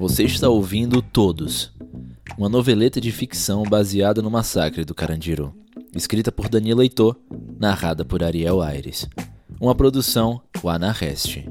[0.00, 1.74] Você está ouvindo Todos,
[2.38, 5.54] uma noveleta de ficção baseada no massacre do Carandiru,
[5.94, 7.20] escrita por Danilo Heitor,
[7.58, 9.06] narrada por Ariel Aires.
[9.60, 11.46] Uma produção Wanarest.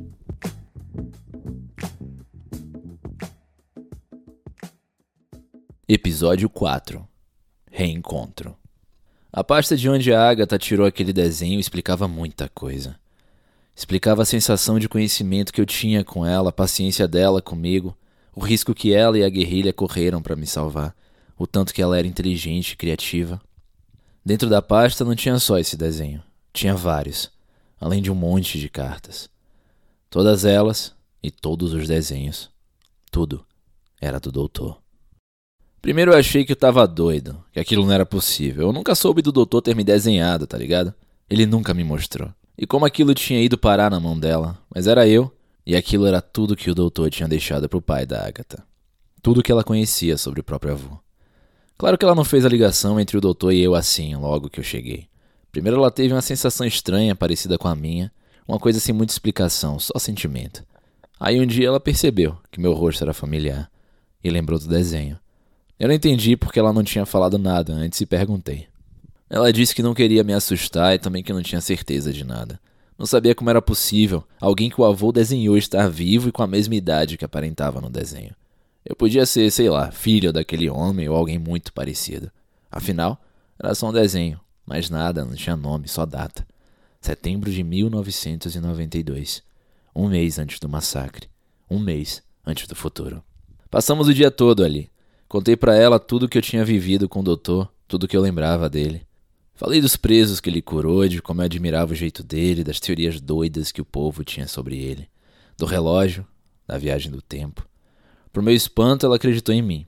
[5.87, 7.07] Episódio 4
[7.69, 8.57] Reencontro
[9.31, 12.95] A pasta de onde a Agatha tirou aquele desenho explicava muita coisa.
[13.75, 17.95] Explicava a sensação de conhecimento que eu tinha com ela, a paciência dela comigo,
[18.39, 20.95] o risco que ela e a guerrilha correram para me salvar,
[21.37, 23.41] o tanto que ela era inteligente e criativa.
[24.23, 27.29] Dentro da pasta não tinha só esse desenho, tinha vários,
[27.81, 29.29] além de um monte de cartas.
[30.09, 32.49] Todas elas e todos os desenhos,
[33.11, 33.45] tudo
[33.99, 34.77] era do doutor.
[35.81, 38.67] Primeiro eu achei que eu tava doido, que aquilo não era possível.
[38.67, 40.93] Eu nunca soube do doutor ter me desenhado, tá ligado?
[41.29, 42.33] Ele nunca me mostrou.
[42.57, 45.29] E como aquilo tinha ido parar na mão dela, mas era eu
[45.69, 48.63] e aquilo era tudo que o doutor tinha deixado para o pai da Agatha.
[49.21, 50.97] Tudo que ela conhecia sobre o próprio avô.
[51.77, 54.59] Claro que ela não fez a ligação entre o doutor e eu assim, logo que
[54.59, 55.07] eu cheguei.
[55.51, 58.11] Primeiro ela teve uma sensação estranha, parecida com a minha,
[58.47, 60.65] uma coisa sem muita explicação, só sentimento.
[61.19, 63.69] Aí um dia ela percebeu que meu rosto era familiar
[64.23, 65.19] e lembrou do desenho.
[65.79, 68.65] Eu não entendi porque ela não tinha falado nada antes e perguntei.
[69.29, 72.59] Ela disse que não queria me assustar e também que não tinha certeza de nada.
[72.99, 76.47] Não sabia como era possível alguém que o avô desenhou estar vivo e com a
[76.47, 78.35] mesma idade que aparentava no desenho.
[78.83, 82.29] Eu podia ser, sei lá, filho daquele homem ou alguém muito parecido.
[82.69, 83.17] Afinal,
[83.57, 86.45] era só um desenho, mais nada, não tinha nome, só data.
[86.99, 89.43] Setembro de 1992.
[89.95, 91.29] Um mês antes do massacre.
[91.71, 93.23] Um mês antes do futuro.
[93.71, 94.91] Passamos o dia todo ali.
[95.29, 98.21] Contei para ela tudo que eu tinha vivido com o doutor, tudo o que eu
[98.21, 99.07] lembrava dele.
[99.59, 103.19] Falei dos presos que ele curou, de como eu admirava o jeito dele, das teorias
[103.19, 105.09] doidas que o povo tinha sobre ele,
[105.57, 106.25] do relógio,
[106.65, 107.67] da viagem do tempo.
[108.31, 109.85] Por meu espanto, ela acreditou em mim.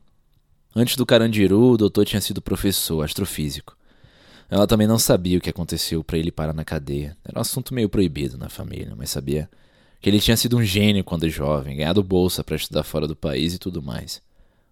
[0.76, 3.78] Antes do Carandiru, o doutor tinha sido professor, astrofísico.
[4.50, 7.16] Ela também não sabia o que aconteceu para ele parar na cadeia.
[7.24, 9.50] Era um assunto meio proibido na família, mas sabia
[10.02, 13.54] que ele tinha sido um gênio quando jovem, ganhado bolsa para estudar fora do país
[13.54, 14.22] e tudo mais.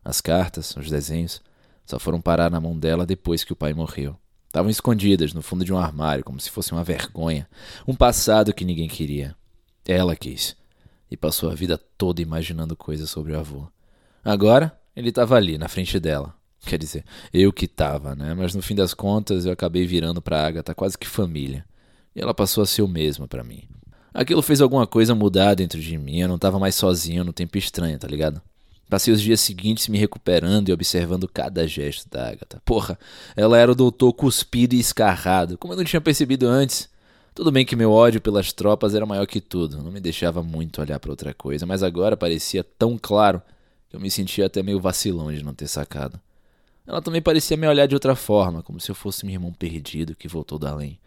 [0.03, 1.41] As cartas, os desenhos,
[1.85, 4.19] só foram parar na mão dela depois que o pai morreu.
[4.49, 7.47] Estavam escondidas no fundo de um armário, como se fosse uma vergonha,
[7.87, 9.35] um passado que ninguém queria.
[9.87, 10.55] Ela quis.
[11.09, 13.67] E passou a vida toda imaginando coisas sobre o avô.
[14.25, 16.33] Agora, ele estava ali, na frente dela.
[16.65, 18.33] Quer dizer, eu que estava, né?
[18.33, 21.63] Mas no fim das contas, eu acabei virando para Agatha quase que família.
[22.15, 23.69] E ela passou a ser o mesmo para mim.
[24.11, 26.21] Aquilo fez alguma coisa mudar dentro de mim.
[26.21, 28.41] Eu não estava mais sozinho no tempo estranho, tá ligado?
[28.89, 32.59] Passei os dias seguintes me recuperando e observando cada gesto da Agatha.
[32.65, 32.97] Porra,
[33.35, 36.89] ela era o doutor cuspido e escarrado, como eu não tinha percebido antes.
[37.35, 40.81] Tudo bem que meu ódio pelas tropas era maior que tudo, não me deixava muito
[40.81, 43.39] olhar para outra coisa, mas agora parecia tão claro
[43.87, 46.19] que eu me sentia até meio vacilão de não ter sacado.
[46.87, 50.15] Ela também parecia me olhar de outra forma, como se eu fosse meu irmão perdido
[50.15, 50.99] que voltou da além.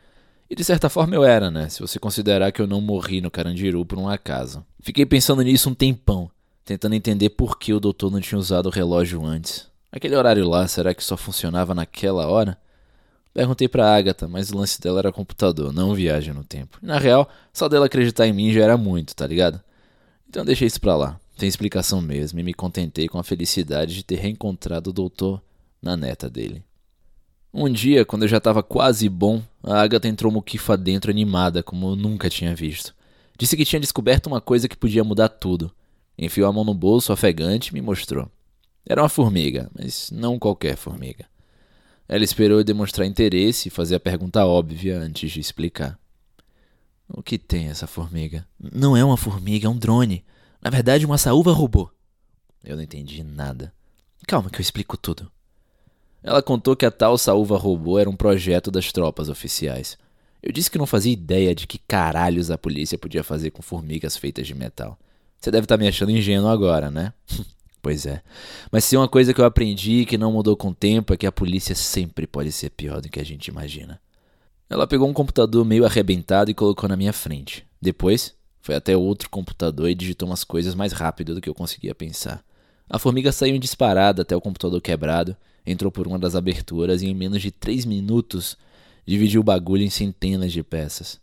[0.49, 1.69] E de certa forma eu era, né?
[1.69, 4.65] Se você considerar que eu não morri no Carandiru por um acaso.
[4.81, 6.31] Fiquei pensando nisso um tempão
[6.65, 9.67] tentando entender por que o doutor não tinha usado o relógio antes.
[9.91, 12.57] Aquele horário lá, será que só funcionava naquela hora?
[13.35, 16.79] Perguntei pra Agatha, mas o lance dela era computador, não viagem no tempo.
[16.83, 19.61] Na real, só dela acreditar em mim já era muito, tá ligado?
[20.29, 21.19] Então deixei isso pra lá.
[21.37, 25.43] Tem explicação mesmo, e me contentei com a felicidade de ter reencontrado o doutor
[25.81, 26.63] na neta dele.
[27.53, 31.91] Um dia, quando eu já estava quase bom, a Agatha entrou muquifa dentro animada, como
[31.91, 32.95] eu nunca tinha visto.
[33.39, 35.71] Disse que tinha descoberto uma coisa que podia mudar tudo.
[36.25, 38.31] Enfiou a mão no bolso ofegante e me mostrou.
[38.87, 41.27] Era uma formiga, mas não qualquer formiga.
[42.09, 45.99] Ela esperou demonstrar interesse e fazer a pergunta óbvia antes de explicar.
[47.09, 48.47] O que tem essa formiga?
[48.57, 50.25] Não é uma formiga, é um drone.
[50.63, 51.91] Na verdade, uma saúva robô.
[52.63, 53.75] Eu não entendi nada.
[54.25, 55.29] Calma que eu explico tudo.
[56.23, 59.99] Ela contou que a tal saúva robô era um projeto das tropas oficiais.
[60.41, 64.17] Eu disse que não fazia ideia de que caralhos a polícia podia fazer com formigas
[64.17, 64.97] feitas de metal.
[65.43, 67.13] Você deve estar tá me achando ingênuo agora, né?
[67.83, 68.23] pois é.
[68.71, 71.27] Mas se uma coisa que eu aprendi que não mudou com o tempo é que
[71.27, 74.01] a polícia sempre pode ser pior do que a gente imagina.
[74.71, 77.67] Ela pegou um computador meio arrebentado e colocou na minha frente.
[77.81, 81.93] Depois, foi até outro computador e digitou umas coisas mais rápido do que eu conseguia
[81.93, 82.45] pensar.
[82.89, 85.37] A formiga saiu disparada até o computador quebrado,
[85.67, 88.57] entrou por uma das aberturas e em menos de três minutos
[89.05, 91.21] dividiu o bagulho em centenas de peças.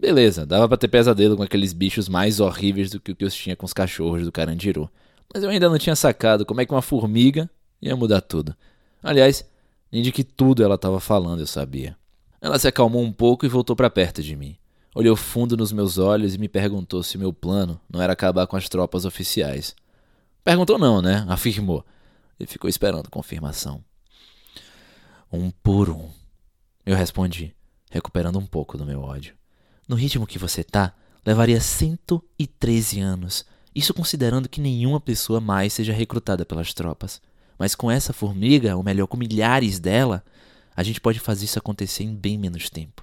[0.00, 3.30] Beleza, dava pra ter pesadelo com aqueles bichos mais horríveis do que o que eu
[3.30, 4.88] tinha com os cachorros do Carandiru.
[5.32, 7.50] Mas eu ainda não tinha sacado como é que uma formiga
[7.82, 8.54] ia mudar tudo.
[9.02, 9.44] Aliás,
[9.90, 11.96] nem de que tudo ela estava falando eu sabia.
[12.40, 14.56] Ela se acalmou um pouco e voltou para perto de mim.
[14.94, 18.56] Olhou fundo nos meus olhos e me perguntou se meu plano não era acabar com
[18.56, 19.74] as tropas oficiais.
[20.44, 21.26] Perguntou não, né?
[21.28, 21.84] Afirmou.
[22.38, 23.84] Ele ficou esperando confirmação.
[25.32, 26.08] Um por um.
[26.86, 27.54] Eu respondi,
[27.90, 29.37] recuperando um pouco do meu ódio.
[29.88, 30.92] No ritmo que você tá,
[31.24, 33.46] levaria 113 anos.
[33.74, 37.22] Isso considerando que nenhuma pessoa mais seja recrutada pelas tropas.
[37.58, 40.22] Mas com essa formiga, ou melhor, com milhares dela,
[40.76, 43.02] a gente pode fazer isso acontecer em bem menos tempo.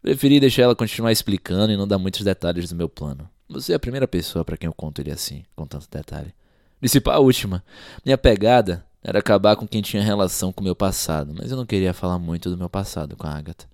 [0.00, 3.28] Preferi deixar ela continuar explicando e não dar muitos detalhes do meu plano.
[3.48, 6.32] Você é a primeira pessoa para quem eu conto ele assim, com tanto detalhe.
[6.80, 7.62] Dissipar a última.
[8.04, 11.66] Minha pegada era acabar com quem tinha relação com o meu passado, mas eu não
[11.66, 13.66] queria falar muito do meu passado com a Agatha.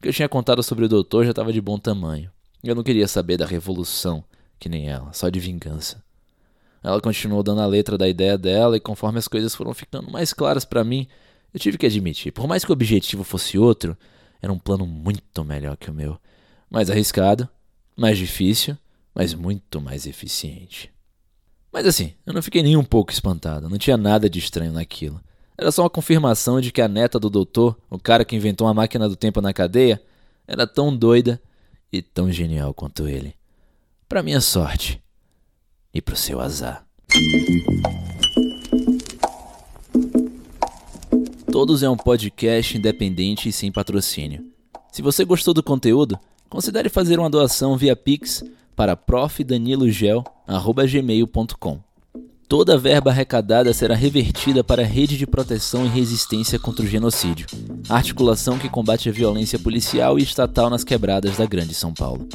[0.00, 2.30] O que eu tinha contado sobre o doutor já estava de bom tamanho.
[2.64, 4.24] Eu não queria saber da revolução,
[4.58, 6.02] que nem ela, só de vingança.
[6.82, 10.32] Ela continuou dando a letra da ideia dela e conforme as coisas foram ficando mais
[10.32, 11.06] claras para mim,
[11.52, 13.94] eu tive que admitir, por mais que o objetivo fosse outro,
[14.40, 16.18] era um plano muito melhor que o meu.
[16.70, 17.46] Mais arriscado,
[17.94, 18.78] mais difícil,
[19.14, 20.90] mas muito mais eficiente.
[21.70, 25.20] Mas assim, eu não fiquei nem um pouco espantado, não tinha nada de estranho naquilo.
[25.60, 28.72] Era só uma confirmação de que a neta do doutor, o cara que inventou uma
[28.72, 30.02] máquina do tempo na cadeia,
[30.48, 31.38] era tão doida
[31.92, 33.34] e tão genial quanto ele.
[34.08, 35.02] Para minha sorte
[35.92, 36.86] e pro seu azar.
[41.52, 44.42] Todos é um podcast independente e sem patrocínio.
[44.90, 46.18] Se você gostou do conteúdo,
[46.48, 48.42] considere fazer uma doação via Pix
[48.74, 51.89] para profdanilogel.gmail.com.
[52.50, 56.88] Toda a verba arrecadada será revertida para a Rede de Proteção e Resistência contra o
[56.88, 57.46] Genocídio,
[57.88, 62.28] articulação que combate a violência policial e estatal nas quebradas da Grande São Paulo.